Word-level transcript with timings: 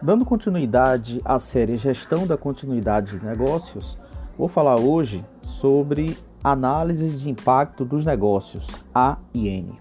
Dando 0.00 0.24
continuidade 0.24 1.20
à 1.24 1.40
série 1.40 1.76
Gestão 1.76 2.24
da 2.24 2.36
Continuidade 2.36 3.18
de 3.18 3.26
Negócios, 3.26 3.98
vou 4.38 4.46
falar 4.46 4.78
hoje 4.78 5.24
sobre 5.42 6.16
análise 6.42 7.08
de 7.10 7.28
impacto 7.28 7.84
dos 7.84 8.04
negócios, 8.04 8.68
AIN. 8.94 9.76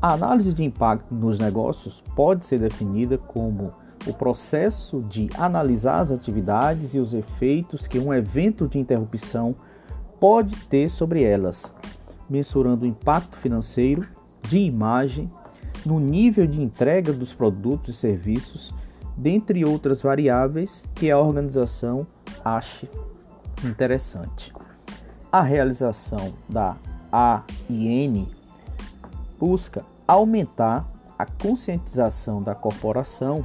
A 0.00 0.12
análise 0.12 0.52
de 0.52 0.62
impacto 0.62 1.12
nos 1.12 1.40
negócios 1.40 2.04
pode 2.14 2.44
ser 2.44 2.60
definida 2.60 3.18
como 3.18 3.72
o 4.06 4.12
processo 4.12 5.02
de 5.02 5.28
analisar 5.36 5.98
as 5.98 6.12
atividades 6.12 6.94
e 6.94 7.00
os 7.00 7.12
efeitos 7.12 7.88
que 7.88 7.98
um 7.98 8.14
evento 8.14 8.68
de 8.68 8.78
interrupção 8.78 9.56
pode 10.20 10.54
ter 10.66 10.88
sobre 10.88 11.24
elas, 11.24 11.74
mensurando 12.30 12.84
o 12.84 12.88
impacto 12.88 13.38
financeiro, 13.38 14.06
de 14.42 14.60
imagem, 14.60 15.28
no 15.88 15.98
nível 15.98 16.46
de 16.46 16.60
entrega 16.60 17.14
dos 17.14 17.32
produtos 17.32 17.96
e 17.96 17.98
serviços, 17.98 18.74
dentre 19.16 19.64
outras 19.64 20.02
variáveis 20.02 20.84
que 20.94 21.10
a 21.10 21.18
organização 21.18 22.06
ache 22.44 22.86
interessante. 23.64 24.52
A 25.32 25.40
realização 25.40 26.34
da 26.46 26.76
AIN 27.10 28.28
busca 29.38 29.82
aumentar 30.06 30.86
a 31.18 31.24
conscientização 31.24 32.42
da 32.42 32.54
corporação 32.54 33.42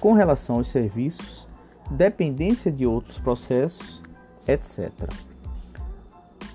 com 0.00 0.14
relação 0.14 0.56
aos 0.56 0.70
serviços, 0.70 1.46
dependência 1.90 2.72
de 2.72 2.86
outros 2.86 3.18
processos, 3.18 4.00
etc. 4.48 4.90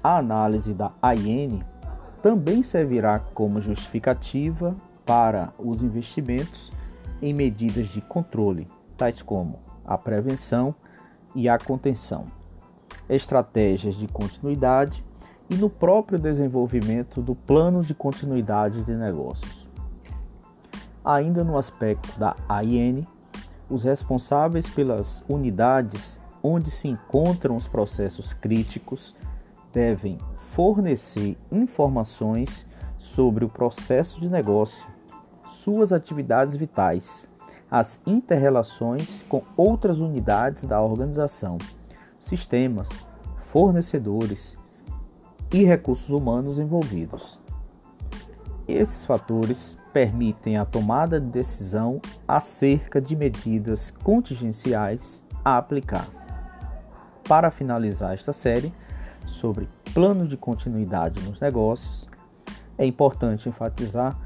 A 0.03 0.17
análise 0.17 0.73
da 0.73 0.91
AIN 0.99 1.61
também 2.23 2.63
servirá 2.63 3.19
como 3.19 3.61
justificativa 3.61 4.75
para 5.05 5.53
os 5.57 5.83
investimentos 5.83 6.71
em 7.21 7.33
medidas 7.33 7.87
de 7.87 8.01
controle, 8.01 8.67
tais 8.97 9.21
como 9.21 9.59
a 9.85 9.97
prevenção 9.97 10.73
e 11.35 11.47
a 11.47 11.57
contenção, 11.57 12.25
estratégias 13.09 13.95
de 13.95 14.07
continuidade 14.07 15.03
e 15.49 15.55
no 15.55 15.69
próprio 15.69 16.17
desenvolvimento 16.17 17.21
do 17.21 17.35
plano 17.35 17.83
de 17.83 17.93
continuidade 17.93 18.83
de 18.83 18.93
negócios. 18.93 19.67
Ainda 21.03 21.43
no 21.43 21.57
aspecto 21.57 22.17
da 22.19 22.35
AIN, 22.47 23.05
os 23.69 23.83
responsáveis 23.83 24.69
pelas 24.69 25.23
unidades 25.27 26.19
onde 26.43 26.71
se 26.71 26.87
encontram 26.87 27.55
os 27.55 27.67
processos 27.67 28.33
críticos 28.33 29.15
devem 29.73 30.17
fornecer 30.51 31.37
informações 31.51 32.65
sobre 33.01 33.43
o 33.43 33.49
processo 33.49 34.19
de 34.19 34.29
negócio, 34.29 34.85
suas 35.43 35.91
atividades 35.91 36.55
vitais, 36.55 37.27
as 37.69 37.99
interrelações 38.05 39.23
com 39.27 39.41
outras 39.57 39.97
unidades 39.97 40.65
da 40.65 40.79
organização, 40.79 41.57
sistemas, 42.19 42.89
fornecedores 43.47 44.55
e 45.51 45.63
recursos 45.63 46.09
humanos 46.09 46.59
envolvidos. 46.59 47.39
Esses 48.67 49.03
fatores 49.03 49.77
permitem 49.91 50.57
a 50.57 50.63
tomada 50.63 51.19
de 51.19 51.27
decisão 51.27 51.99
acerca 52.27 53.01
de 53.01 53.15
medidas 53.15 53.89
contingenciais 54.03 55.23
a 55.43 55.57
aplicar. 55.57 56.07
Para 57.27 57.49
finalizar 57.49 58.13
esta 58.13 58.31
série 58.31 58.71
sobre 59.25 59.67
plano 59.91 60.27
de 60.27 60.37
continuidade 60.37 61.19
nos 61.27 61.39
negócios, 61.39 62.07
é 62.81 62.85
importante 62.87 63.47
enfatizar 63.47 64.17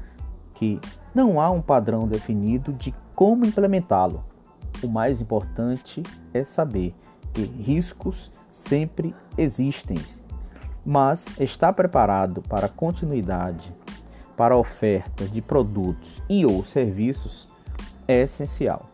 que 0.54 0.80
não 1.14 1.38
há 1.38 1.50
um 1.50 1.60
padrão 1.60 2.08
definido 2.08 2.72
de 2.72 2.94
como 3.14 3.44
implementá-lo. 3.44 4.24
O 4.82 4.88
mais 4.88 5.20
importante 5.20 6.02
é 6.32 6.42
saber 6.42 6.94
que 7.34 7.42
riscos 7.42 8.32
sempre 8.50 9.14
existem, 9.36 9.98
mas 10.84 11.38
estar 11.38 11.74
preparado 11.74 12.40
para 12.40 12.66
continuidade, 12.66 13.70
para 14.38 14.54
a 14.54 14.58
oferta 14.58 15.26
de 15.26 15.42
produtos 15.42 16.22
e 16.26 16.46
ou 16.46 16.64
serviços 16.64 17.46
é 18.08 18.22
essencial. 18.22 18.86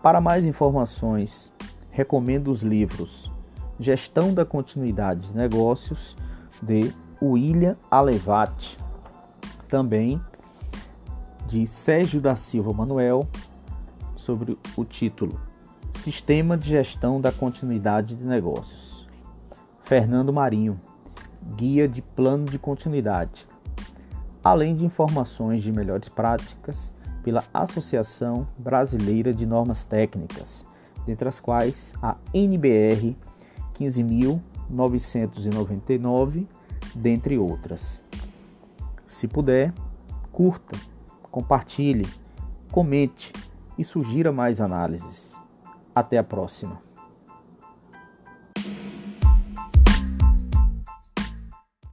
Para 0.00 0.20
mais 0.20 0.46
informações, 0.46 1.52
recomendo 1.90 2.52
os 2.52 2.62
livros 2.62 3.32
Gestão 3.80 4.32
da 4.32 4.44
Continuidade 4.44 5.26
de 5.28 5.36
Negócios 5.36 6.16
de 6.62 6.92
William 7.20 7.76
Alevati, 7.90 8.78
também 9.68 10.20
de 11.46 11.66
Sérgio 11.66 12.20
da 12.20 12.36
Silva 12.36 12.72
Manuel, 12.72 13.26
sobre 14.16 14.56
o 14.76 14.84
título 14.84 15.40
Sistema 16.00 16.56
de 16.56 16.70
Gestão 16.70 17.20
da 17.20 17.30
Continuidade 17.32 18.16
de 18.16 18.24
Negócios. 18.24 19.06
Fernando 19.84 20.32
Marinho, 20.32 20.80
Guia 21.56 21.88
de 21.88 22.02
Plano 22.02 22.44
de 22.44 22.58
Continuidade, 22.58 23.46
além 24.42 24.74
de 24.74 24.84
informações 24.84 25.62
de 25.62 25.70
melhores 25.70 26.08
práticas 26.08 26.92
pela 27.22 27.44
Associação 27.54 28.48
Brasileira 28.58 29.32
de 29.32 29.46
Normas 29.46 29.84
Técnicas, 29.84 30.66
dentre 31.06 31.28
as 31.28 31.38
quais 31.40 31.94
a 32.02 32.16
NBR 32.34 33.16
15.999 33.74 36.46
dentre 36.96 37.38
outras. 37.38 38.02
Se 39.06 39.28
puder, 39.28 39.72
curta, 40.32 40.76
compartilhe, 41.30 42.06
comente 42.70 43.32
e 43.78 43.84
sugira 43.84 44.32
mais 44.32 44.60
análises. 44.60 45.38
Até 45.94 46.18
a 46.18 46.24
próxima. 46.24 46.80